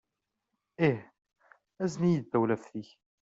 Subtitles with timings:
[0.87, 1.01] Ih.
[1.83, 2.89] Azen-iyi-d tawlaft-ik.